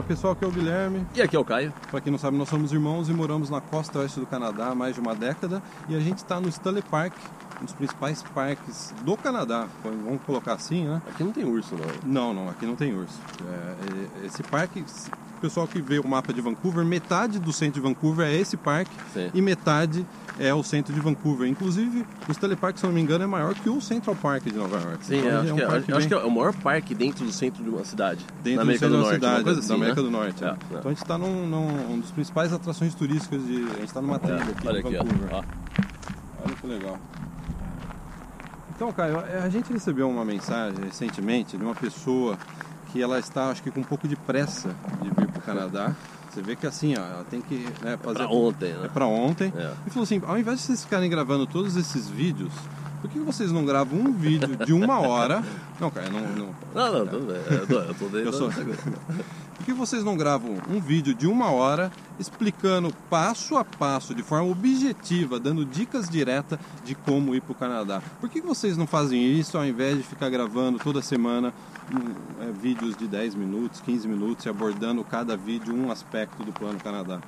Olá 0.00 0.08
pessoal, 0.08 0.32
aqui 0.32 0.42
é 0.42 0.48
o 0.48 0.50
Guilherme. 0.50 1.06
E 1.14 1.20
aqui 1.20 1.36
é 1.36 1.38
o 1.38 1.44
Caio. 1.44 1.74
Para 1.90 2.00
quem 2.00 2.10
não 2.10 2.18
sabe, 2.18 2.34
nós 2.34 2.48
somos 2.48 2.72
irmãos 2.72 3.10
e 3.10 3.12
moramos 3.12 3.50
na 3.50 3.60
costa 3.60 3.98
oeste 3.98 4.18
do 4.18 4.24
Canadá 4.24 4.68
há 4.68 4.74
mais 4.74 4.94
de 4.94 5.00
uma 5.00 5.14
década. 5.14 5.62
E 5.90 5.94
a 5.94 6.00
gente 6.00 6.16
está 6.16 6.40
no 6.40 6.48
Stanley 6.48 6.82
Park, 6.82 7.12
um 7.60 7.66
dos 7.66 7.74
principais 7.74 8.22
parques 8.34 8.94
do 9.02 9.14
Canadá. 9.14 9.68
Vamos 9.84 10.22
colocar 10.22 10.54
assim, 10.54 10.86
né? 10.86 11.02
Aqui 11.06 11.22
não 11.22 11.32
tem 11.32 11.44
urso, 11.44 11.74
não. 11.76 12.32
Não, 12.32 12.32
não, 12.32 12.50
aqui 12.50 12.64
não 12.64 12.76
tem 12.76 12.94
urso. 12.94 13.20
É, 14.22 14.24
esse 14.24 14.42
parque, 14.42 14.82
o 15.40 15.42
pessoal 15.42 15.66
que 15.66 15.80
vê 15.80 15.98
o 15.98 16.06
mapa 16.06 16.34
de 16.34 16.40
Vancouver, 16.42 16.84
metade 16.84 17.38
do 17.38 17.50
centro 17.50 17.80
de 17.80 17.88
Vancouver 17.88 18.26
é 18.26 18.34
esse 18.34 18.58
parque 18.58 18.90
Sim. 19.14 19.30
e 19.32 19.40
metade 19.40 20.04
é 20.38 20.52
o 20.52 20.62
centro 20.62 20.92
de 20.92 21.00
Vancouver. 21.00 21.48
Inclusive, 21.48 22.04
o 22.28 22.32
Stanley 22.32 22.56
Park, 22.56 22.76
se 22.76 22.84
não 22.84 22.92
me 22.92 23.00
engano, 23.00 23.24
é 23.24 23.26
maior 23.26 23.54
que 23.54 23.68
o 23.70 23.80
Central 23.80 24.14
Park 24.16 24.44
de 24.44 24.52
Nova 24.52 24.76
York. 24.78 25.06
Sim, 25.06 25.18
Então, 25.18 25.30
é, 25.30 25.36
acho, 25.40 25.52
um 25.52 25.56
que, 25.56 25.62
é, 25.62 25.66
acho 25.66 25.86
bem- 25.86 26.08
que 26.08 26.14
é 26.14 26.16
o 26.18 26.30
maior 26.30 26.52
parque 26.54 26.94
dentro 26.94 27.24
do 27.24 27.32
centro 27.32 27.64
de 27.64 27.70
uma 27.70 27.84
cidade. 27.86 28.24
dentro 28.42 28.60
do 28.60 28.62
América 28.62 28.86
centro 28.86 28.88
do 28.88 28.96
da 28.96 29.00
Norte, 29.10 29.14
cidade, 29.14 29.58
assim, 29.58 29.68
da 29.68 29.74
América 29.74 30.00
né? 30.02 30.06
do 30.06 30.10
Norte. 30.12 30.44
é. 30.44 30.46
É, 30.46 30.50
é. 30.50 30.56
Então 30.78 30.80
a 30.84 30.88
gente 30.90 31.02
está 31.02 31.16
num, 31.18 31.46
num, 31.46 31.92
um 31.94 32.00
dos 32.00 32.10
principais 32.10 32.52
atrações 32.52 32.94
turísticas 32.94 33.42
de. 33.46 33.54
A 33.64 33.78
gente 33.78 33.84
está 33.86 34.02
numa 34.02 34.18
trilha 34.18 34.42
aqui 34.42 34.68
Olha 34.68 34.80
aqui. 34.80 34.92
Vancouver. 34.96 35.28
ó. 35.32 35.42
Olha 36.44 36.54
que 36.54 36.66
legal. 36.66 36.98
Então, 38.76 38.92
Caio, 38.92 39.18
a 39.18 39.48
gente 39.48 39.72
recebeu 39.72 40.08
uma 40.08 40.24
mensagem 40.24 40.84
recentemente 40.84 41.56
de 41.56 41.62
uma 41.62 41.74
pessoa 41.74 42.38
que 42.90 43.00
ela 43.02 43.18
está, 43.20 43.50
acho 43.50 43.62
que 43.62 43.70
com 43.70 43.80
um 43.80 43.84
pouco 43.84 44.08
de 44.08 44.16
pressa 44.16 44.74
de 45.02 45.10
vir 45.10 45.29
Canadá. 45.54 45.94
Você 46.30 46.42
vê 46.42 46.54
que 46.54 46.66
assim, 46.66 46.94
ó, 46.96 47.00
ela 47.00 47.24
tem 47.28 47.40
que 47.40 47.66
né, 47.82 47.98
fazer. 48.02 48.18
Pra 48.18 48.28
ontem, 48.28 48.70
É 48.70 48.78
né? 48.78 48.90
para 48.92 49.06
ontem. 49.06 49.52
É. 49.56 49.72
E 49.86 49.90
falou 49.90 50.04
assim: 50.04 50.22
ao 50.24 50.38
invés 50.38 50.58
de 50.60 50.66
vocês 50.66 50.84
ficarem 50.84 51.10
gravando 51.10 51.46
todos 51.46 51.76
esses 51.76 52.08
vídeos, 52.08 52.52
por 53.00 53.10
que 53.10 53.18
vocês 53.18 53.50
não 53.50 53.64
gravam 53.64 53.98
um 53.98 54.12
vídeo 54.12 54.56
de 54.64 54.72
uma 54.72 55.00
hora? 55.00 55.42
Não, 55.80 55.90
Caio, 55.90 56.12
não. 56.12 56.20
não 56.20 56.54
Não, 56.74 56.92
não, 56.92 57.06
tudo 57.06 57.32
bem. 57.32 57.58
Eu 57.58 57.66
tô, 57.66 57.74
eu 57.78 57.94
tô 57.94 58.16
Eu 58.18 58.32
sou-. 58.34 58.50
Por 59.60 59.66
que 59.66 59.72
vocês 59.74 60.02
não 60.02 60.16
gravam 60.16 60.56
um 60.70 60.80
vídeo 60.80 61.14
de 61.14 61.26
uma 61.26 61.50
hora 61.50 61.92
explicando 62.18 62.90
passo 63.10 63.58
a 63.58 63.64
passo, 63.64 64.14
de 64.14 64.22
forma 64.22 64.50
objetiva, 64.50 65.38
dando 65.38 65.66
dicas 65.66 66.08
diretas 66.08 66.58
de 66.82 66.94
como 66.94 67.34
ir 67.34 67.42
para 67.42 67.52
o 67.52 67.54
Canadá? 67.54 68.02
Por 68.22 68.30
que 68.30 68.40
vocês 68.40 68.78
não 68.78 68.86
fazem 68.86 69.22
isso 69.22 69.58
ao 69.58 69.66
invés 69.66 69.98
de 69.98 70.02
ficar 70.02 70.30
gravando 70.30 70.78
toda 70.78 71.02
semana 71.02 71.52
hum, 71.92 72.14
é, 72.40 72.50
vídeos 72.50 72.96
de 72.96 73.06
10 73.06 73.34
minutos, 73.34 73.82
15 73.82 74.08
minutos 74.08 74.46
e 74.46 74.48
abordando 74.48 75.04
cada 75.04 75.36
vídeo 75.36 75.74
um 75.74 75.90
aspecto 75.92 76.42
do 76.42 76.52
Plano 76.52 76.78
Canadá? 76.78 77.20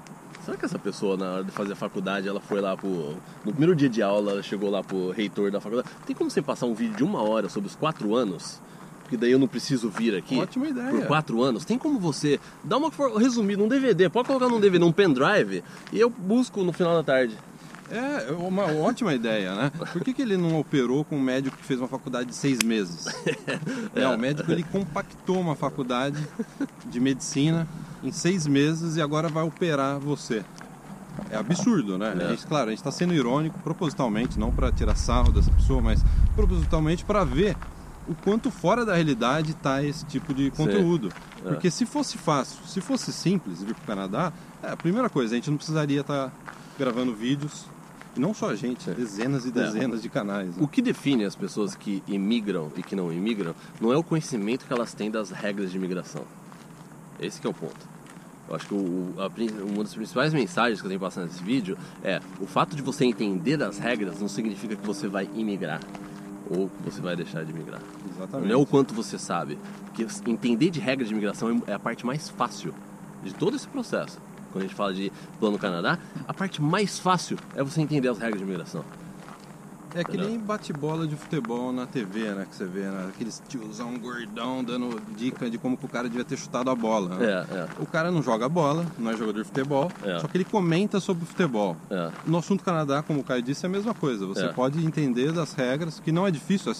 Será 0.42 0.56
que 0.56 0.64
essa 0.64 0.78
pessoa, 0.78 1.18
na 1.18 1.32
hora 1.32 1.44
de 1.44 1.50
fazer 1.50 1.74
a 1.74 1.76
faculdade, 1.76 2.26
ela 2.26 2.40
foi 2.40 2.62
lá 2.62 2.74
pro. 2.74 3.14
No 3.44 3.52
primeiro 3.52 3.76
dia 3.76 3.90
de 3.90 4.00
aula, 4.02 4.32
ela 4.32 4.42
chegou 4.42 4.70
lá 4.70 4.82
pro 4.82 5.10
reitor 5.10 5.50
da 5.50 5.60
faculdade. 5.60 5.90
Tem 6.06 6.16
como 6.16 6.30
você 6.30 6.40
passar 6.40 6.64
um 6.64 6.74
vídeo 6.74 6.96
de 6.96 7.04
uma 7.04 7.20
hora 7.22 7.50
sobre 7.50 7.68
os 7.68 7.76
quatro 7.76 8.16
anos? 8.16 8.58
Porque 9.12 9.18
daí 9.18 9.32
eu 9.32 9.38
não 9.38 9.46
preciso 9.46 9.90
vir 9.90 10.16
aqui. 10.16 10.38
Ótima 10.38 10.68
ideia. 10.68 10.88
Por 10.88 11.06
quatro 11.06 11.42
anos. 11.42 11.66
Tem 11.66 11.76
como 11.76 12.00
você 12.00 12.40
dar 12.64 12.78
uma 12.78 12.90
resumida, 13.18 13.62
um 13.62 13.68
DVD, 13.68 14.08
pode 14.08 14.26
colocar 14.26 14.48
num 14.48 14.58
DVD, 14.58 14.78
num 14.78 14.90
pendrive, 14.90 15.62
e 15.92 16.00
eu 16.00 16.08
busco 16.08 16.64
no 16.64 16.72
final 16.72 16.94
da 16.94 17.02
tarde. 17.02 17.36
É, 17.90 18.32
uma 18.32 18.64
ótima 18.72 19.12
ideia, 19.14 19.54
né? 19.54 19.70
Por 19.92 20.02
que, 20.02 20.14
que 20.14 20.22
ele 20.22 20.38
não 20.38 20.58
operou 20.58 21.04
com 21.04 21.16
um 21.16 21.20
médico 21.20 21.58
que 21.58 21.62
fez 21.62 21.78
uma 21.78 21.88
faculdade 21.88 22.30
de 22.30 22.34
seis 22.34 22.60
meses? 22.64 23.04
É, 23.94 24.08
o 24.08 24.18
médico 24.18 24.50
ele 24.50 24.62
compactou 24.62 25.38
uma 25.38 25.54
faculdade 25.54 26.16
de 26.86 26.98
medicina 26.98 27.68
em 28.02 28.10
seis 28.10 28.46
meses 28.46 28.96
e 28.96 29.02
agora 29.02 29.28
vai 29.28 29.44
operar 29.44 29.98
você. 29.98 30.42
É 31.30 31.36
absurdo, 31.36 31.98
né? 31.98 32.16
É. 32.18 32.24
A 32.24 32.28
gente, 32.30 32.46
claro, 32.46 32.68
a 32.68 32.70
gente 32.70 32.78
está 32.78 32.90
sendo 32.90 33.12
irônico 33.12 33.58
propositalmente, 33.58 34.38
não 34.38 34.50
para 34.50 34.72
tirar 34.72 34.94
sarro 34.94 35.30
dessa 35.30 35.50
pessoa, 35.50 35.82
mas 35.82 36.02
propositalmente 36.34 37.04
para 37.04 37.22
ver 37.24 37.54
o 38.08 38.14
quanto 38.14 38.50
fora 38.50 38.84
da 38.84 38.94
realidade 38.94 39.52
está 39.52 39.82
esse 39.82 40.04
tipo 40.06 40.32
de 40.34 40.50
conteúdo. 40.50 41.10
É. 41.44 41.48
Porque 41.50 41.70
se 41.70 41.84
fosse 41.86 42.18
fácil, 42.18 42.58
se 42.66 42.80
fosse 42.80 43.12
simples 43.12 43.62
vir 43.62 43.74
para 43.74 43.82
o 43.82 43.86
Canadá, 43.86 44.32
é, 44.62 44.70
a 44.72 44.76
primeira 44.76 45.08
coisa, 45.08 45.34
a 45.34 45.36
gente 45.36 45.50
não 45.50 45.56
precisaria 45.56 46.00
estar 46.00 46.32
gravando 46.78 47.14
vídeos. 47.14 47.66
E 48.14 48.20
não 48.20 48.34
só 48.34 48.50
a 48.50 48.54
gente, 48.56 48.90
dezenas 48.90 49.46
e 49.46 49.50
dezenas 49.50 50.02
de 50.02 50.08
canais. 50.10 50.48
né? 50.48 50.62
O 50.62 50.68
que 50.68 50.82
define 50.82 51.24
as 51.24 51.34
pessoas 51.34 51.74
que 51.74 52.02
imigram 52.06 52.70
e 52.76 52.82
que 52.82 52.94
não 52.94 53.10
imigram 53.10 53.54
não 53.80 53.90
é 53.92 53.96
o 53.96 54.02
conhecimento 54.02 54.66
que 54.66 54.72
elas 54.72 54.92
têm 54.92 55.10
das 55.10 55.30
regras 55.30 55.70
de 55.70 55.78
imigração. 55.78 56.24
Esse 57.18 57.44
é 57.46 57.48
o 57.48 57.54
ponto. 57.54 57.92
Eu 58.48 58.56
acho 58.56 58.66
que 58.66 58.74
o- 58.74 59.14
a 59.16 59.28
uma 59.64 59.82
das 59.82 59.94
principais 59.94 60.34
mensagens 60.34 60.80
que 60.80 60.86
eu 60.86 60.90
tenho 60.90 61.00
passando 61.00 61.24
nesse 61.28 61.42
vídeo 61.42 61.78
é 62.04 62.20
o 62.38 62.46
fato 62.46 62.76
de 62.76 62.82
você 62.82 63.06
entender 63.06 63.56
das 63.56 63.78
regras 63.78 64.20
não 64.20 64.28
significa 64.28 64.76
que 64.76 64.86
você 64.86 65.08
vai 65.08 65.26
imigrar 65.34 65.80
ou 66.54 66.70
você 66.84 67.00
vai 67.00 67.16
deixar 67.16 67.44
de 67.44 67.50
imigrar. 67.50 67.80
Exatamente. 68.14 68.48
Não 68.48 68.54
é 68.54 68.62
o 68.62 68.66
quanto 68.66 68.94
você 68.94 69.18
sabe. 69.18 69.58
Porque 69.86 70.06
entender 70.30 70.70
de 70.70 70.80
regras 70.80 71.08
de 71.08 71.14
imigração 71.14 71.62
é 71.66 71.72
a 71.72 71.78
parte 71.78 72.04
mais 72.04 72.28
fácil 72.28 72.74
de 73.22 73.34
todo 73.34 73.56
esse 73.56 73.68
processo. 73.68 74.18
Quando 74.52 74.64
a 74.64 74.66
gente 74.66 74.76
fala 74.76 74.92
de 74.92 75.10
plano 75.40 75.58
Canadá, 75.58 75.98
a 76.28 76.34
parte 76.34 76.60
mais 76.60 76.98
fácil 76.98 77.38
é 77.54 77.62
você 77.62 77.80
entender 77.80 78.08
as 78.08 78.18
regras 78.18 78.38
de 78.38 78.44
imigração. 78.44 78.84
É 79.94 80.02
que 80.02 80.16
nem 80.16 80.38
bate-bola 80.38 81.06
de 81.06 81.14
futebol 81.16 81.72
na 81.72 81.86
TV, 81.86 82.30
né? 82.34 82.46
Que 82.48 82.56
você 82.56 82.64
vê, 82.64 82.80
né? 82.80 83.08
Aqueles 83.14 83.42
tiozão 83.48 83.98
gordão 83.98 84.64
dando 84.64 85.00
dica 85.16 85.50
de 85.50 85.58
como 85.58 85.76
que 85.76 85.84
o 85.84 85.88
cara 85.88 86.08
devia 86.08 86.24
ter 86.24 86.36
chutado 86.38 86.70
a 86.70 86.74
bola. 86.74 87.16
né? 87.16 87.26
É, 87.50 87.54
é. 87.56 87.68
O 87.78 87.86
cara 87.86 88.10
não 88.10 88.22
joga 88.22 88.48
bola, 88.48 88.86
não 88.98 89.10
é 89.10 89.16
jogador 89.16 89.40
de 89.42 89.44
futebol, 89.48 89.90
É. 90.02 90.18
só 90.18 90.26
que 90.28 90.36
ele 90.36 90.44
comenta 90.44 90.98
sobre 91.00 91.24
futebol. 91.26 91.76
É. 91.90 92.10
No 92.26 92.38
assunto 92.38 92.64
Canadá, 92.64 93.02
como 93.02 93.20
o 93.20 93.24
Caio 93.24 93.42
disse, 93.42 93.66
é 93.66 93.68
a 93.68 93.72
mesma 93.72 93.92
coisa. 93.92 94.26
Você 94.26 94.46
É. 94.46 94.48
pode 94.52 94.84
entender 94.84 95.30
das 95.32 95.52
regras, 95.52 96.00
que 96.00 96.10
não 96.10 96.26
é 96.26 96.30
difícil. 96.30 96.72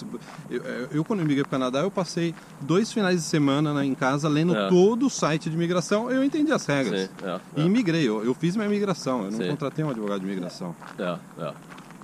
Eu, 0.51 0.63
eu- 0.63 0.89
eu, 0.93 1.05
quando 1.05 1.21
eu 1.21 1.27
migrei 1.27 1.43
para 1.45 1.49
o 1.49 1.61
Canadá, 1.61 1.81
eu 1.81 1.91
passei 1.91 2.35
dois 2.61 2.91
finais 2.93 3.17
de 3.21 3.27
semana 3.27 3.75
né, 3.75 3.85
em 3.85 3.95
casa 3.95 4.29
lendo 4.29 4.57
É. 4.57 4.69
todo 4.69 5.07
o 5.07 5.11
site 5.11 5.51
de 5.51 5.57
imigração. 5.57 6.11
Eu 6.11 6.25
entendi 6.25 6.51
as 6.53 6.65
regras. 6.65 7.03
Sim, 7.03 7.09
é, 7.25 7.41
E 7.57 7.61
é. 7.63 7.65
imigrei. 7.65 8.09
Eu, 8.09 8.25
eu 8.25 8.33
fiz 8.35 8.57
minha 8.57 8.67
imigração. 8.69 9.25
Eu 9.25 9.31
não 9.33 9.39
Sim. 9.39 9.49
contratei 9.51 9.85
um 9.85 9.91
advogado 9.91 10.21
de 10.21 10.27
imigração. 10.27 10.75
É, 10.99 11.19
é, 11.39 11.53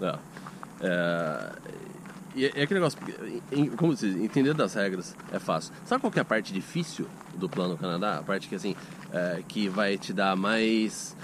é. 0.03 0.15
É, 0.81 1.53
e 2.35 2.45
é 2.47 2.63
aquele 2.63 2.75
negócio, 2.81 2.99
como 3.77 3.97
se 3.97 4.11
diz, 4.13 4.23
entender 4.23 4.55
das 4.55 4.75
regras 4.75 5.17
é 5.33 5.39
fácil. 5.39 5.73
Sabe 5.85 6.01
qual 6.01 6.11
que 6.13 6.19
é 6.19 6.23
a 6.23 6.25
parte 6.25 6.53
difícil 6.53 7.07
do 7.35 7.49
plano 7.49 7.77
Canadá? 7.77 8.19
A 8.19 8.23
parte 8.23 8.49
que 8.49 8.55
assim, 8.55 8.77
é, 9.13 9.43
que 9.49 9.69
vai 9.69 9.99
te 9.99 10.13
dar 10.13 10.37
mais. 10.37 11.17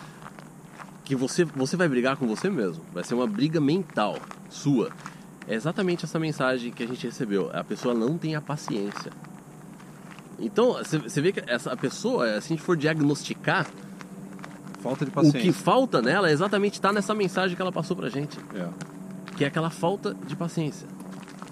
que 1.04 1.14
você, 1.14 1.44
você 1.44 1.76
vai 1.76 1.86
brigar 1.88 2.16
com 2.16 2.26
você 2.26 2.48
mesmo. 2.50 2.82
Vai 2.92 3.04
ser 3.04 3.14
uma 3.14 3.26
briga 3.26 3.60
mental 3.60 4.16
sua. 4.48 4.90
É 5.46 5.54
exatamente 5.54 6.04
essa 6.06 6.18
mensagem 6.18 6.72
que 6.72 6.82
a 6.82 6.86
gente 6.86 7.06
recebeu. 7.06 7.50
A 7.52 7.62
pessoa 7.62 7.92
não 7.94 8.16
tem 8.16 8.34
a 8.34 8.40
paciência. 8.40 9.12
Então, 10.38 10.72
você- 10.82 11.20
vê 11.20 11.30
que 11.32 11.42
essa 11.46 11.76
pessoa, 11.76 12.26
se 12.40 12.46
a 12.52 12.56
gente 12.56 12.62
for 12.62 12.76
diagnosticar, 12.76 13.66
Falta 14.82 15.04
de 15.04 15.10
o 15.10 15.14
paciência. 15.14 15.40
que 15.40 15.52
falta 15.52 16.02
nela 16.02 16.28
é 16.28 16.32
exatamente 16.32 16.74
estar 16.74 16.92
nessa 16.92 17.14
mensagem 17.14 17.54
que 17.54 17.62
ela 17.62 17.70
passou 17.72 17.96
pra 17.96 18.08
gente 18.08 18.38
É. 18.54 18.68
que 19.36 19.44
é 19.44 19.46
aquela 19.48 19.70
falta 19.70 20.14
de 20.26 20.34
paciência. 20.36 20.86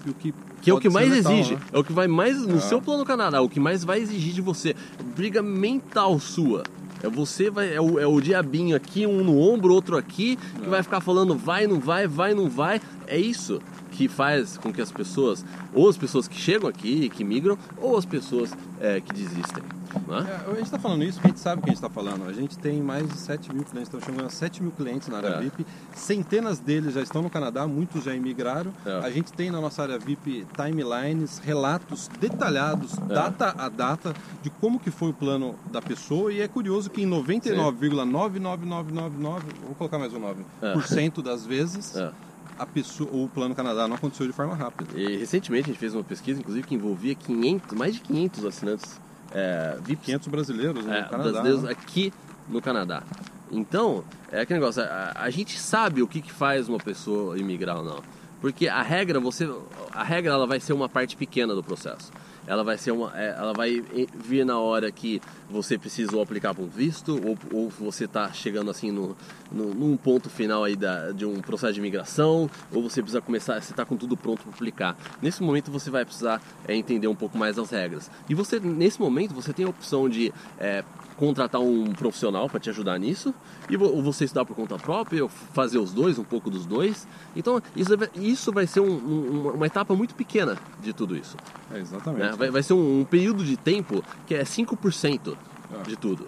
E 0.05 0.09
o 0.09 0.13
que 0.13 0.33
Que 0.61 0.69
é 0.69 0.73
o 0.73 0.79
que 0.79 0.89
mais 0.89 1.09
letal, 1.09 1.31
exige, 1.33 1.55
né? 1.55 1.61
é 1.73 1.77
o 1.79 1.83
que 1.83 1.91
vai 1.93 2.07
mais 2.07 2.41
no 2.45 2.57
É. 2.57 2.61
seu 2.61 2.81
plano 2.81 3.03
Canadá, 3.05 3.41
o 3.41 3.49
que 3.49 3.59
mais 3.59 3.83
vai 3.83 3.99
exigir 3.99 4.33
de 4.33 4.41
você. 4.41 4.75
Briga 5.15 5.41
mental 5.41 6.19
sua. 6.19 6.63
É 7.01 7.09
você 7.09 7.49
vai 7.49 7.73
é 7.73 7.81
o, 7.81 7.99
é 7.99 8.07
o 8.07 8.21
diabinho 8.21 8.75
aqui, 8.75 9.05
um 9.05 9.23
no 9.25 9.37
ombro, 9.37 9.73
outro 9.73 9.97
aqui, 9.97 10.37
que 10.37 10.65
É. 10.65 10.69
vai 10.69 10.81
ficar 10.81 11.01
falando 11.01 11.35
vai, 11.35 11.67
não 11.67 11.79
vai, 11.79 12.07
vai, 12.07 12.33
não 12.33 12.49
vai. 12.49 12.79
É 13.07 13.17
isso 13.19 13.59
que 13.91 14.07
faz 14.07 14.57
com 14.57 14.71
que 14.73 14.81
as 14.81 14.91
pessoas, 14.91 15.45
ou 15.73 15.87
as 15.89 15.97
pessoas 15.97 16.27
que 16.27 16.35
chegam 16.37 16.67
aqui, 16.69 17.09
que 17.09 17.23
migram, 17.23 17.57
ou 17.77 17.97
as 17.97 18.05
pessoas 18.05 18.51
é, 18.79 18.99
que 19.01 19.13
desistem. 19.13 19.61
É, 19.95 20.51
a 20.51 20.55
gente 20.55 20.63
está 20.65 20.79
falando 20.79 21.03
isso 21.03 21.13
porque 21.19 21.27
a 21.27 21.31
gente 21.31 21.39
sabe 21.39 21.61
o 21.61 21.63
que 21.63 21.69
a 21.69 21.73
gente 21.73 21.83
está 21.83 21.89
falando. 21.89 22.27
A 22.27 22.33
gente 22.33 22.57
tem 22.57 22.81
mais 22.81 23.07
de 23.07 23.17
7 23.17 23.53
mil 23.53 23.63
clientes, 23.63 23.87
estamos 23.93 24.05
chegando 24.05 24.25
a 24.25 24.29
7 24.29 24.61
mil 24.63 24.71
clientes 24.71 25.07
na 25.07 25.17
área 25.17 25.27
É. 25.29 25.39
VIP. 25.41 25.65
Centenas 25.95 26.59
deles 26.59 26.93
já 26.93 27.01
estão 27.01 27.21
no 27.21 27.29
Canadá, 27.29 27.65
muitos 27.67 28.03
já 28.03 28.13
imigraram. 28.15 28.73
É. 28.85 28.99
A 28.99 29.09
gente 29.09 29.31
tem 29.33 29.49
na 29.51 29.61
nossa 29.61 29.81
área 29.83 29.97
VIP 29.99 30.45
timelines, 30.55 31.39
relatos 31.39 32.09
detalhados, 32.19 32.97
É. 32.97 33.01
data 33.13 33.53
a 33.57 33.69
data, 33.69 34.13
de 34.41 34.49
como 34.49 34.79
que 34.79 34.91
foi 34.91 35.09
o 35.09 35.13
plano 35.13 35.55
da 35.71 35.81
pessoa. 35.81 36.31
E 36.33 36.41
é 36.41 36.47
curioso 36.47 36.89
que 36.89 37.01
em 37.01 37.05
99,99999, 37.05 39.43
vou 39.65 39.75
colocar 39.75 39.97
mais 39.99 40.13
um 40.13 40.19
9, 40.19 40.43
É. 40.61 40.73
por 40.73 40.83
cento 40.85 41.21
das 41.21 41.45
vezes, 41.45 41.95
É. 41.95 42.11
a 42.59 42.65
pessoa, 42.65 43.09
o 43.11 43.27
plano 43.29 43.55
Canadá 43.55 43.87
não 43.87 43.95
aconteceu 43.95 44.27
de 44.27 44.33
forma 44.33 44.55
rápida. 44.55 44.99
E 44.99 45.17
recentemente 45.17 45.65
a 45.69 45.73
gente 45.73 45.79
fez 45.79 45.93
uma 45.95 46.03
pesquisa, 46.03 46.39
inclusive, 46.39 46.67
que 46.67 46.75
envolvia 46.75 47.15
500, 47.15 47.77
mais 47.77 47.93
de 47.95 48.01
500 48.01 48.45
assinantes 48.45 48.99
é, 49.33 49.77
VIPs 49.81 50.05
500 50.05 50.27
brasileiros 50.27 50.85
no 50.85 50.93
é, 50.93 51.03
Canadá. 51.03 51.17
brasileiros 51.17 51.63
né? 51.63 51.71
aqui 51.71 52.13
no 52.47 52.61
Canadá. 52.61 53.03
Então, 53.51 54.03
é 54.31 54.41
aquele 54.41 54.59
negócio, 54.59 54.83
a, 54.83 55.13
a 55.15 55.29
gente 55.29 55.59
sabe 55.59 56.01
o 56.01 56.07
que, 56.07 56.21
que 56.21 56.31
faz 56.31 56.69
uma 56.69 56.79
pessoa 56.79 57.37
imigrar 57.37 57.77
ou 57.77 57.83
não. 57.83 58.03
Porque 58.41 58.67
a 58.67 58.81
regra, 58.81 59.19
você, 59.19 59.49
a 59.91 60.03
regra 60.03 60.33
ela 60.33 60.45
vai 60.45 60.59
ser 60.59 60.73
uma 60.73 60.89
parte 60.89 61.15
pequena 61.15 61.55
do 61.55 61.63
processo. 61.63 62.11
Ela 62.45 62.63
vai 62.63 62.77
ser 62.77 62.91
uma, 62.91 63.11
é, 63.17 63.35
ela 63.37 63.53
vai 63.53 63.81
vir 64.15 64.45
na 64.45 64.59
hora 64.59 64.91
que 64.91 65.21
você 65.49 65.77
precisa 65.77 66.15
ou 66.15 66.21
aplicar 66.21 66.53
para 66.53 66.63
um 66.63 66.67
visto 66.67 67.19
ou, 67.25 67.37
ou 67.51 67.69
você 67.69 68.05
está 68.05 68.31
chegando 68.31 68.69
assim 68.69 68.91
no, 68.91 69.15
no, 69.51 69.73
num 69.73 69.95
ponto 69.95 70.29
final 70.29 70.63
aí 70.63 70.75
da, 70.75 71.11
de 71.11 71.25
um 71.25 71.39
processo 71.41 71.73
de 71.73 71.79
imigração 71.79 72.49
ou 72.71 72.81
você 72.81 73.01
precisa 73.01 73.21
começar, 73.21 73.61
você 73.61 73.71
está 73.71 73.85
com 73.85 73.95
tudo 73.95 74.17
pronto 74.17 74.43
para 74.43 74.51
aplicar. 74.51 74.97
Nesse 75.21 75.41
momento 75.41 75.71
você 75.71 75.89
vai 75.89 76.03
precisar 76.05 76.41
é, 76.67 76.75
entender 76.75 77.07
um 77.07 77.15
pouco 77.15 77.37
mais 77.37 77.57
as 77.57 77.69
regras. 77.69 78.09
E 78.29 78.35
você 78.35 78.59
nesse 78.59 78.99
momento 78.99 79.33
você 79.33 79.53
tem 79.53 79.65
a 79.65 79.69
opção 79.69 80.09
de 80.09 80.33
é, 80.59 80.83
contratar 81.13 81.61
um 81.61 81.91
profissional 81.93 82.49
para 82.49 82.59
te 82.59 82.69
ajudar 82.69 82.97
nisso, 82.97 83.33
e 83.69 83.77
você 83.77 84.25
estudar 84.25 84.45
por 84.45 84.55
conta 84.55 84.77
própria, 84.77 85.23
ou 85.23 85.29
fazer 85.29 85.77
os 85.77 85.91
dois, 85.91 86.17
um 86.19 86.23
pouco 86.23 86.49
dos 86.49 86.65
dois. 86.65 87.07
Então, 87.35 87.61
isso, 87.75 87.93
isso 88.15 88.51
vai 88.51 88.67
ser 88.67 88.79
um, 88.79 88.91
um, 88.91 89.49
uma 89.51 89.65
etapa 89.65 89.95
muito 89.95 90.15
pequena 90.15 90.57
de 90.81 90.93
tudo 90.93 91.15
isso. 91.15 91.37
É, 91.71 91.79
exatamente. 91.79 92.23
Né? 92.23 92.35
Vai, 92.37 92.51
vai, 92.51 92.63
ser 92.63 92.73
um, 92.73 93.01
um, 93.01 93.05
período 93.05 93.43
de 93.43 93.57
tempo 93.57 94.03
que 94.25 94.35
é 94.35 94.43
5% 94.43 95.35
é. 95.79 95.83
de 95.83 95.95
tudo. 95.95 96.27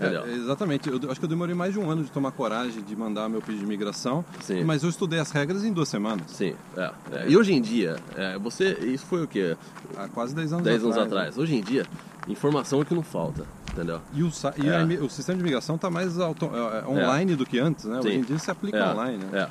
É, 0.00 0.34
exatamente. 0.34 0.88
Eu 0.88 0.96
acho 1.08 1.20
que 1.20 1.24
eu 1.24 1.28
demorei 1.28 1.54
mais 1.54 1.72
de 1.72 1.78
um 1.78 1.88
ano 1.88 2.02
de 2.02 2.10
tomar 2.10 2.32
coragem 2.32 2.82
de 2.82 2.96
mandar 2.96 3.28
meu 3.28 3.40
pedido 3.40 3.58
de 3.58 3.64
imigração, 3.64 4.24
Sim. 4.40 4.64
mas 4.64 4.82
eu 4.82 4.90
estudei 4.90 5.20
as 5.20 5.30
regras 5.30 5.64
em 5.64 5.72
duas 5.72 5.88
semanas. 5.88 6.32
Sim, 6.32 6.54
é, 6.76 6.90
é. 7.12 7.28
E 7.28 7.36
hoje 7.36 7.52
em 7.52 7.62
dia, 7.62 7.96
é, 8.16 8.36
você. 8.36 8.72
Isso 8.82 9.06
foi 9.06 9.22
o 9.22 9.28
quê? 9.28 9.56
Há 9.96 10.08
quase 10.08 10.34
10 10.34 10.52
anos 10.52 10.64
10 10.64 10.82
anos 10.82 10.96
atrás. 10.96 11.06
atrás. 11.06 11.36
Né? 11.36 11.42
Hoje 11.42 11.54
em 11.54 11.62
dia, 11.62 11.86
informação 12.26 12.82
é 12.82 12.84
que 12.84 12.92
não 12.92 13.04
falta 13.04 13.46
entendeu? 13.74 14.00
E 14.14 14.22
o, 14.22 14.30
e 14.62 14.68
é. 14.68 14.76
a, 14.76 15.04
o 15.04 15.10
sistema 15.10 15.36
de 15.36 15.42
imigração 15.42 15.76
está 15.76 15.90
mais 15.90 16.18
auto, 16.18 16.50
é, 16.54 16.78
é, 16.78 16.88
online 16.88 17.32
é. 17.32 17.36
do 17.36 17.44
que 17.44 17.58
antes, 17.58 17.84
né? 17.84 18.00
Sim. 18.00 18.08
Hoje 18.08 18.18
em 18.18 18.22
dia 18.22 18.38
se 18.38 18.50
aplica 18.50 18.78
é. 18.78 18.92
online, 18.92 19.24
né? 19.24 19.40
É. 19.40 19.48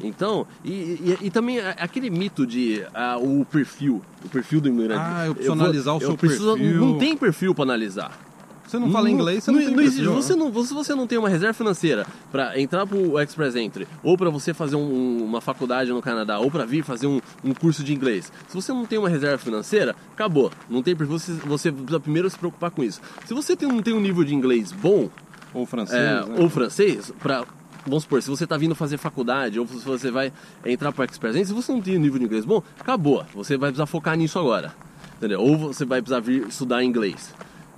Então, 0.00 0.46
e, 0.64 0.72
e, 0.72 1.18
e, 1.22 1.30
também 1.30 1.60
aquele 1.60 2.10
mito 2.10 2.44
de 2.44 2.84
uh, 2.94 3.40
o 3.40 3.44
perfil, 3.44 4.02
o 4.24 4.28
perfil 4.28 4.60
do 4.60 4.68
imigrante. 4.68 5.00
Ah, 5.00 5.26
eu 5.26 5.34
preciso 5.34 5.54
eu 5.54 5.60
analisar 5.60 5.90
vou, 5.92 5.98
o 5.98 6.00
seu 6.00 6.16
preciso, 6.16 6.56
perfil. 6.56 6.80
Não 6.80 6.98
tem 6.98 7.16
perfil 7.16 7.54
para 7.54 7.64
analisar. 7.64 8.18
Você 8.66 8.78
não 8.78 8.90
fala 8.90 9.10
inglês, 9.10 9.44
você 9.44 9.52
não, 9.52 9.60
não, 9.60 9.74
tem 9.74 9.84
existe, 9.84 10.06
você 10.06 10.34
não 10.34 10.64
Se 10.64 10.74
você 10.74 10.94
não 10.94 11.06
tem 11.06 11.18
uma 11.18 11.28
reserva 11.28 11.52
financeira 11.52 12.06
para 12.32 12.58
entrar 12.58 12.86
para 12.86 12.96
o 12.96 13.20
Express 13.20 13.56
Entry, 13.56 13.86
ou 14.02 14.16
para 14.16 14.30
você 14.30 14.54
fazer 14.54 14.76
um, 14.76 15.24
uma 15.24 15.40
faculdade 15.40 15.90
no 15.90 16.00
Canadá, 16.00 16.38
ou 16.38 16.50
para 16.50 16.64
vir 16.64 16.82
fazer 16.82 17.06
um, 17.06 17.20
um, 17.44 17.52
curso 17.52 17.84
de 17.84 17.92
inglês, 17.92 18.32
se 18.48 18.54
você 18.54 18.72
não 18.72 18.86
tem 18.86 18.98
uma 18.98 19.08
reserva 19.08 19.38
financeira, 19.38 19.94
acabou. 20.12 20.50
Não 20.68 20.82
tem 20.82 20.94
você, 20.94 21.32
você 21.32 21.70
precisa 21.70 22.00
primeiro 22.00 22.28
se 22.30 22.38
preocupar 22.38 22.70
com 22.70 22.82
isso. 22.82 23.00
Se 23.26 23.34
você 23.34 23.54
tem, 23.54 23.68
não 23.68 23.82
tem 23.82 23.94
um 23.94 24.00
nível 24.00 24.24
de 24.24 24.34
inglês 24.34 24.72
bom, 24.72 25.08
ou 25.52 25.66
francês, 25.66 26.00
é, 26.00 26.24
né? 26.26 26.36
ou 26.38 26.48
francês, 26.48 27.12
para 27.20 27.44
vamos 27.86 28.04
supor, 28.04 28.22
se 28.22 28.30
você 28.30 28.44
está 28.44 28.56
vindo 28.56 28.74
fazer 28.74 28.96
faculdade 28.96 29.60
ou 29.60 29.66
se 29.66 29.84
você 29.84 30.10
vai 30.10 30.32
entrar 30.64 30.90
para 30.90 31.02
o 31.02 31.04
Express 31.04 31.36
Entry, 31.36 31.48
se 31.48 31.52
você 31.52 31.70
não 31.70 31.82
tem 31.82 31.96
um 31.96 32.00
nível 32.00 32.18
de 32.18 32.24
inglês 32.24 32.44
bom, 32.44 32.62
acabou. 32.80 33.24
Você 33.34 33.56
vai 33.56 33.70
precisar 33.70 33.86
focar 33.86 34.16
nisso 34.16 34.38
agora. 34.38 34.74
Entendeu? 35.16 35.40
Ou 35.40 35.56
você 35.56 35.84
vai 35.84 36.00
precisar 36.00 36.20
vir 36.20 36.48
estudar 36.48 36.82
inglês. 36.82 37.32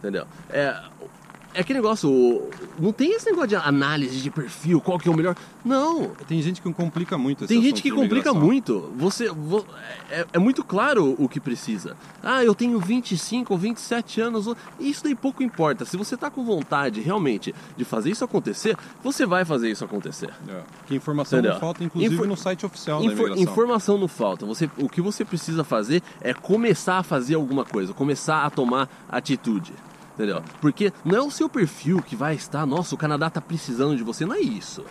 Entendeu? 0.07 0.25
É, 0.49 0.81
é 1.57 1.61
aquele 1.61 1.79
negócio, 1.79 2.51
não 2.79 2.93
tem 2.93 3.15
esse 3.15 3.25
negócio 3.27 3.49
de 3.49 3.57
análise 3.57 4.21
de 4.21 4.31
perfil, 4.31 4.79
qual 4.79 4.99
que 4.99 5.09
é 5.09 5.11
o 5.11 5.17
melhor. 5.17 5.35
Não. 5.65 6.11
Tem 6.29 6.41
gente 6.43 6.61
que 6.61 6.71
complica 6.71 7.17
muito 7.17 7.47
Tem 7.47 7.63
gente 7.63 7.81
que 7.81 7.91
complica 7.91 8.35
muito. 8.35 8.93
Você, 8.95 9.29
é, 10.11 10.27
é, 10.35 10.39
muito 10.39 10.63
claro 10.63 11.17
o 11.19 11.27
que 11.29 11.41
precisa. 11.41 11.97
Ah, 12.23 12.45
eu 12.45 12.55
tenho 12.55 12.79
25 12.79 13.53
ou 13.55 13.59
27 13.59 14.21
anos. 14.21 14.47
Isso 14.79 15.03
daí 15.03 15.15
pouco 15.15 15.43
importa. 15.43 15.87
Se 15.87 15.97
você 15.97 16.15
está 16.15 16.31
com 16.31 16.45
vontade 16.45 17.01
realmente 17.01 17.55
de 17.75 17.85
fazer 17.85 18.11
isso 18.11 18.23
acontecer, 18.23 18.77
você 19.03 19.25
vai 19.25 19.45
fazer 19.45 19.71
isso 19.71 19.83
acontecer. 19.83 20.31
É. 20.47 20.61
Que 20.87 20.95
informação 20.95 21.39
Entendeu? 21.39 21.55
não 21.55 21.61
falta, 21.61 21.83
inclusive 21.83 22.15
Infor 22.15 22.29
no 22.29 22.37
site 22.37 22.67
oficial 22.67 23.01
da 23.01 23.07
imigração. 23.07 23.43
Informação 23.43 23.99
não 23.99 24.09
falta. 24.09 24.45
Você, 24.45 24.71
o 24.77 24.91
que 24.91 25.01
você 25.01 25.25
precisa 25.25 25.65
fazer 25.65 26.03
é 26.21 26.35
começar 26.35 26.99
a 26.99 27.03
fazer 27.03 27.35
alguma 27.35 27.65
coisa, 27.65 27.95
começar 27.95 28.45
a 28.45 28.51
tomar 28.51 28.91
atitude. 29.09 29.73
Entendeu? 30.17 30.43
Porque 30.61 30.93
não 31.05 31.17
é 31.17 31.21
o 31.21 31.31
seu 31.31 31.49
perfil 31.49 32.03
que 32.03 32.17
vai 32.17 32.35
estar, 32.35 32.65
nossa, 32.65 32.95
o 32.95 32.99
Canadá 32.99 33.27
está 33.27 33.41
precisando 33.41 33.97
de 33.97 34.03
você, 34.03 34.25
não 34.25 34.35
é 34.35 34.41
isso. 34.41 34.83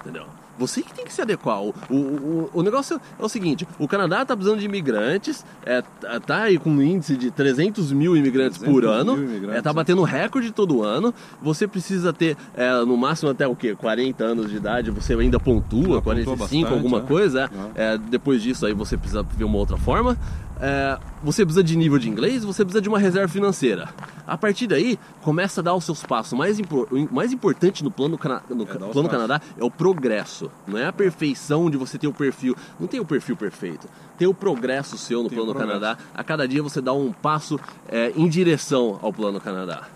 Entendeu? 0.00 0.24
Você 0.60 0.82
que 0.82 0.92
tem 0.92 1.06
que 1.06 1.12
se 1.12 1.22
adequar. 1.22 1.62
O, 1.62 1.74
o, 1.90 2.50
o 2.52 2.62
negócio 2.62 3.00
é 3.18 3.24
o 3.24 3.28
seguinte: 3.30 3.66
o 3.78 3.88
Canadá 3.88 4.20
está 4.20 4.36
precisando 4.36 4.60
de 4.60 4.66
imigrantes, 4.66 5.42
é, 5.64 5.82
tá 6.26 6.42
aí 6.42 6.58
com 6.58 6.68
um 6.68 6.82
índice 6.82 7.16
de 7.16 7.30
300 7.30 7.92
mil 7.92 8.14
imigrantes 8.14 8.58
300 8.58 8.82
por 8.82 8.86
ano, 8.86 9.16
imigrantes. 9.16 9.56
É, 9.56 9.62
tá 9.62 9.72
batendo 9.72 10.02
recorde 10.02 10.52
todo 10.52 10.82
ano. 10.82 11.14
Você 11.40 11.66
precisa 11.66 12.12
ter 12.12 12.36
é, 12.54 12.70
no 12.84 12.94
máximo 12.94 13.30
até 13.30 13.46
o 13.46 13.56
quê? 13.56 13.74
40 13.74 14.22
anos 14.22 14.50
de 14.50 14.56
idade, 14.56 14.90
você 14.90 15.14
ainda 15.14 15.40
pontua, 15.40 15.96
Já 15.96 16.02
45, 16.02 16.36
bastante, 16.36 16.72
alguma 16.74 16.98
é. 16.98 17.02
coisa. 17.02 17.50
É. 17.74 17.94
é. 17.94 17.98
depois 17.98 18.42
disso 18.42 18.66
aí 18.66 18.74
você 18.74 18.98
precisa 18.98 19.22
ver 19.22 19.44
uma 19.44 19.56
outra 19.56 19.78
forma. 19.78 20.18
É, 20.60 20.98
você 21.22 21.44
precisa 21.44 21.64
de 21.64 21.74
nível 21.74 21.98
de 21.98 22.08
inglês, 22.08 22.44
você 22.44 22.64
precisa 22.64 22.82
de 22.82 22.88
uma 22.88 22.98
reserva 22.98 23.28
financeira. 23.28 23.88
A 24.26 24.36
partir 24.36 24.66
daí, 24.66 24.98
começa 25.22 25.60
a 25.60 25.64
dar 25.64 25.74
os 25.74 25.84
seus 25.84 26.02
passos. 26.04 26.32
O 26.32 26.36
mais, 26.36 26.58
impor, 26.58 26.86
mais 27.10 27.32
importante 27.32 27.82
no 27.82 27.90
plano, 27.90 28.18
cana, 28.18 28.42
no 28.50 28.64
é 28.64 28.66
plano 28.66 29.08
Canadá 29.08 29.40
é 29.58 29.64
o 29.64 29.70
progresso. 29.70 30.50
Não 30.66 30.78
é 30.78 30.86
a 30.86 30.92
perfeição 30.92 31.70
de 31.70 31.76
você 31.76 31.98
ter 31.98 32.06
o 32.06 32.12
perfil. 32.12 32.54
Não 32.78 32.86
tem 32.86 33.00
o 33.00 33.04
perfil 33.04 33.36
perfeito. 33.36 33.88
Tem 34.18 34.28
o 34.28 34.34
progresso 34.34 34.98
seu 34.98 35.22
no 35.22 35.30
tem 35.30 35.38
plano 35.38 35.54
Canadá. 35.54 35.96
A 36.14 36.22
cada 36.22 36.46
dia 36.46 36.62
você 36.62 36.80
dá 36.80 36.92
um 36.92 37.10
passo 37.12 37.58
é, 37.88 38.12
em 38.14 38.28
direção 38.28 38.98
ao 39.02 39.12
plano 39.12 39.40
Canadá. 39.40 39.88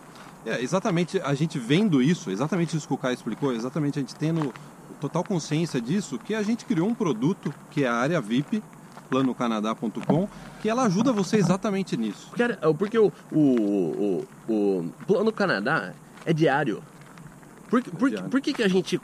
É, 0.46 0.62
exatamente, 0.62 1.20
a 1.20 1.32
gente 1.34 1.58
vendo 1.58 2.02
isso, 2.02 2.30
exatamente 2.30 2.76
isso 2.76 2.86
que 2.86 2.92
o 2.92 2.98
Caio 2.98 3.14
explicou, 3.14 3.52
exatamente 3.52 3.98
a 3.98 4.02
gente 4.02 4.14
tendo 4.14 4.52
total 5.00 5.24
consciência 5.24 5.80
disso, 5.80 6.18
que 6.18 6.34
a 6.34 6.42
gente 6.42 6.64
criou 6.64 6.88
um 6.88 6.94
produto 6.94 7.52
que 7.70 7.84
é 7.84 7.88
a 7.88 7.94
área 7.94 8.20
VIP, 8.20 8.62
planocanadá.com, 9.08 10.28
que 10.60 10.68
ela 10.68 10.84
ajuda 10.84 11.12
você 11.12 11.36
exatamente 11.36 11.96
nisso. 11.96 12.30
Porque 12.78 12.98
o, 12.98 13.12
o, 13.32 14.26
o, 14.48 14.52
o 14.52 14.92
Plano 15.06 15.32
Canadá 15.32 15.92
é 16.24 16.32
diário. 16.32 16.82
Por, 17.68 17.82
por, 17.82 18.12
é 18.12 18.22
por 18.22 18.40
que, 18.40 18.52
que 18.52 18.62
a 18.62 18.68
gente 18.68 19.00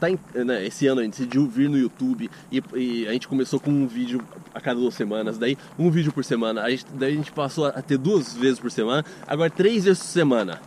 tá 0.00 0.10
em, 0.10 0.18
né, 0.44 0.66
esse 0.66 0.88
ano 0.88 1.00
a 1.00 1.04
gente 1.04 1.12
decidiu 1.12 1.46
vir 1.46 1.68
no 1.68 1.78
YouTube 1.78 2.28
e, 2.50 2.62
e, 2.74 3.06
a 3.06 3.12
gente 3.12 3.28
começou 3.28 3.60
com 3.60 3.70
um 3.70 3.86
vídeo 3.86 4.20
a 4.52 4.60
cada 4.60 4.80
duas 4.80 4.94
semanas, 4.94 5.38
daí 5.38 5.56
um 5.78 5.90
vídeo 5.90 6.12
por 6.12 6.24
semana, 6.24 6.62
a 6.62 6.70
gente, 6.70 6.86
daí 6.92 7.12
a 7.12 7.16
gente 7.16 7.30
passou 7.30 7.66
a 7.66 7.80
ter 7.80 7.98
duas 7.98 8.34
vezes 8.34 8.58
por 8.58 8.70
semana, 8.70 9.04
agora 9.26 9.48
três 9.48 9.84
vezes 9.84 10.02
por 10.02 10.08
semana. 10.08 10.60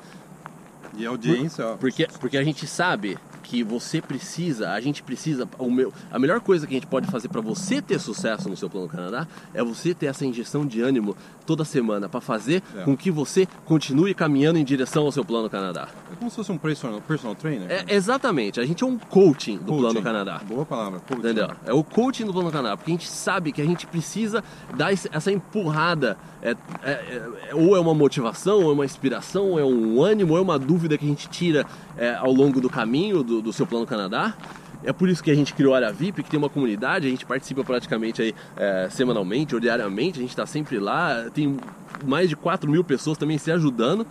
E 0.98 1.06
audiência, 1.06 1.66
por, 1.66 1.78
Porque, 1.80 2.08
porque 2.22 2.38
a 2.38 2.44
gente 2.44 2.66
sabe 2.66 3.18
que 3.46 3.64
você 3.64 4.02
precisa, 4.02 4.72
a 4.72 4.82
gente 4.82 5.04
precisa, 5.04 5.48
o 5.60 5.70
meu, 5.70 5.94
a 6.12 6.18
melhor 6.18 6.42
coisa 6.42 6.66
que 6.66 6.74
a 6.74 6.78
gente 6.78 6.88
pode 6.88 7.08
fazer 7.08 7.30
para 7.30 7.42
você 7.42 7.80
ter 7.80 8.00
sucesso 8.00 8.50
no 8.50 8.58
seu 8.58 8.70
plano 8.70 8.88
Canadá 8.88 9.28
é 9.54 9.64
você 9.64 9.94
ter 9.94 10.08
essa 10.08 10.26
injeção 10.26 10.66
de 10.66 10.82
ânimo 10.82 11.16
toda 11.46 11.64
semana 11.64 12.10
para 12.10 12.20
fazer 12.20 12.64
é. 12.76 12.82
com 12.82 12.98
que 12.98 13.12
você 13.12 13.48
continue 13.64 14.16
caminhando 14.16 14.58
em 14.58 14.64
direção 14.64 15.06
ao 15.06 15.12
seu 15.12 15.24
plano 15.24 15.48
Canadá. 15.48 15.88
É 16.12 16.16
como 16.16 16.30
se 16.30 16.38
fosse 16.38 16.52
um 16.52 16.58
personal, 16.58 17.00
personal 17.02 17.36
trainer. 17.36 17.70
É, 17.70 17.86
exatamente, 17.94 18.60
a 18.60 18.66
gente 18.66 18.84
é 18.84 18.88
um 18.88 18.98
coaching 18.98 19.58
do 19.58 19.66
coaching. 19.66 19.82
plano 19.82 20.02
Canadá. 20.02 20.42
Boa 20.44 20.66
palavra, 20.66 21.00
coaching. 21.00 21.20
Entendeu? 21.20 21.50
É 21.66 21.74
o 21.74 21.84
coaching 21.84 22.26
do 22.26 22.34
plano 22.34 22.52
Canadá, 22.52 22.76
porque 22.76 22.92
a 22.92 22.96
gente 22.96 23.08
sabe 23.08 23.52
que 23.52 23.62
a 23.62 23.66
gente 23.66 23.86
precisa 23.86 24.44
dar 24.76 24.92
essa 24.92 25.32
empurrada, 25.32 26.18
é, 26.42 26.56
é, 26.82 26.92
é, 26.92 27.54
ou 27.54 27.76
é 27.76 27.80
uma 27.80 27.94
motivação, 27.94 28.64
ou 28.64 28.72
é 28.72 28.74
uma 28.74 28.86
inspiração, 28.86 29.52
ou 29.52 29.60
é 29.60 29.64
um 29.64 30.02
ânimo, 30.02 30.34
ou 30.34 30.40
é 30.40 30.42
uma 30.42 30.58
dúvida 30.58 30.98
que 30.98 31.06
a 31.06 31.08
gente 31.08 31.30
tira 31.30 31.66
é, 31.96 32.16
ao 32.16 32.32
longo 32.32 32.60
do 32.60 32.70
caminho 32.70 33.24
do, 33.24 33.35
do 33.42 33.54
seu 33.54 33.66
plano 33.66 33.86
Canadá. 33.86 34.36
É 34.84 34.94
por 34.94 35.10
isso 35.10 35.24
que 35.24 35.32
a 35.32 35.36
gente 35.36 35.54
criou 35.54 35.74
a 35.74 35.78
área 35.78 35.92
VIP, 35.92 36.24
que 36.24 36.30
tem 36.30 36.38
uma 36.38 36.50
comunidade, 36.50 37.08
a 37.08 37.10
gente 37.10 37.26
participa 37.26 37.64
praticamente 37.64 38.22
aí 38.22 38.36
é, 38.56 38.88
semanalmente 38.92 39.56
ou 39.56 39.60
diariamente, 39.60 40.20
a 40.20 40.22
gente 40.22 40.30
está 40.30 40.46
sempre 40.46 40.78
lá, 40.78 41.30
tem 41.34 41.58
mais 42.06 42.30
de 42.30 42.36
4 42.36 42.70
mil 42.70 42.84
pessoas 42.84 43.18
também 43.18 43.38
se 43.38 43.52
ajudando. 43.52 44.06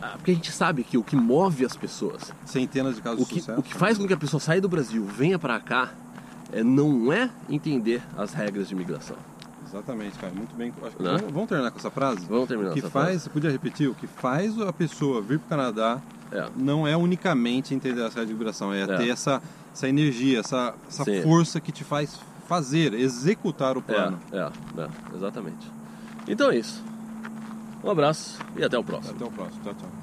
Ah, 0.00 0.14
porque 0.16 0.30
a 0.30 0.34
gente 0.34 0.50
sabe 0.50 0.84
que 0.84 0.96
o 0.96 1.02
que 1.02 1.16
move 1.16 1.64
as 1.64 1.76
pessoas. 1.76 2.32
Centenas 2.46 2.96
de 2.96 3.02
casos 3.02 3.22
o 3.22 3.26
que, 3.26 3.34
de 3.34 3.40
sucesso. 3.40 3.60
O 3.60 3.62
que 3.62 3.74
faz 3.74 3.98
com 3.98 4.06
que 4.06 4.12
a 4.12 4.16
pessoa 4.16 4.40
saia 4.40 4.60
do 4.60 4.68
Brasil, 4.68 5.04
venha 5.04 5.38
para 5.38 5.58
cá, 5.60 5.92
é, 6.52 6.62
não 6.62 7.12
é 7.12 7.28
entender 7.48 8.02
as 8.16 8.32
regras 8.32 8.68
de 8.68 8.74
imigração. 8.74 9.16
Exatamente, 9.70 10.18
cara. 10.18 10.32
Muito 10.32 10.54
bem. 10.56 10.72
Acho 10.82 10.96
que 10.96 11.02
vamos, 11.02 11.32
vamos, 11.32 11.48
terminar 11.48 11.70
com 11.70 11.78
essa 11.78 11.90
frase? 11.90 12.26
Vamos 12.26 12.48
terminar 12.48 12.70
o 12.70 12.72
que 12.74 12.80
essa 12.80 12.90
faz, 12.90 13.06
frase. 13.06 13.20
Você 13.20 13.30
podia 13.30 13.50
repetir? 13.50 13.88
O 13.88 13.94
que 13.94 14.06
faz 14.06 14.60
a 14.60 14.72
pessoa 14.72 15.22
vir 15.22 15.38
para 15.38 15.46
o 15.46 15.48
Canadá 15.48 16.00
é. 16.32 16.48
não 16.56 16.86
é 16.86 16.96
unicamente 16.96 17.72
entender 17.72 18.00
a 18.02 18.08
regras 18.08 18.26
de 18.26 18.34
migração, 18.34 18.72
é, 18.72 18.82
é, 18.82 18.86
ter 18.86 19.08
essa, 19.08 19.40
essa 19.72 19.88
energia, 19.88 20.40
essa, 20.40 20.74
essa 20.88 21.04
força 21.22 21.60
que 21.60 21.70
te 21.70 21.84
faz 21.84 22.18
fazer, 22.48 22.94
executar 22.94 23.76
o 23.76 23.82
plano. 23.82 24.18
É, 24.32 24.38
é, 24.38 24.82
é, 24.82 24.88
exatamente. 25.14 25.70
Então 26.26 26.50
é 26.50 26.56
isso. 26.56 26.82
Um 27.82 27.90
abraço 27.90 28.38
e 28.56 28.64
até 28.64 28.76
o 28.76 28.82
próximo. 28.82 29.14
Até 29.14 29.24
o 29.24 29.30
próximo. 29.30 29.62
Tchau, 29.62 29.74
tchau. 29.74 29.99